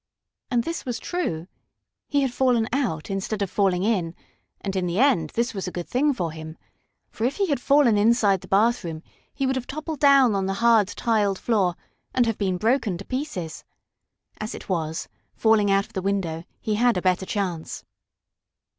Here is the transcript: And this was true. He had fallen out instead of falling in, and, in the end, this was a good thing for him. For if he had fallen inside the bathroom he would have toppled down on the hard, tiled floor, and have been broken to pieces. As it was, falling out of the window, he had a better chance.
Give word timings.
And 0.49 0.63
this 0.63 0.83
was 0.83 0.97
true. 0.97 1.47
He 2.07 2.21
had 2.23 2.33
fallen 2.33 2.67
out 2.73 3.11
instead 3.11 3.43
of 3.43 3.51
falling 3.51 3.83
in, 3.83 4.15
and, 4.61 4.75
in 4.75 4.87
the 4.87 4.97
end, 4.97 5.29
this 5.35 5.53
was 5.53 5.67
a 5.67 5.71
good 5.71 5.87
thing 5.87 6.11
for 6.11 6.31
him. 6.31 6.57
For 7.11 7.23
if 7.25 7.35
he 7.35 7.45
had 7.49 7.59
fallen 7.61 7.99
inside 7.99 8.41
the 8.41 8.47
bathroom 8.47 9.03
he 9.31 9.45
would 9.45 9.55
have 9.55 9.67
toppled 9.67 9.99
down 9.99 10.33
on 10.33 10.47
the 10.47 10.55
hard, 10.55 10.87
tiled 10.87 11.37
floor, 11.37 11.75
and 12.15 12.25
have 12.25 12.39
been 12.39 12.57
broken 12.57 12.97
to 12.97 13.05
pieces. 13.05 13.63
As 14.39 14.55
it 14.55 14.67
was, 14.67 15.07
falling 15.35 15.69
out 15.69 15.85
of 15.85 15.93
the 15.93 16.01
window, 16.01 16.45
he 16.59 16.73
had 16.73 16.97
a 16.97 17.01
better 17.03 17.27
chance. 17.27 17.83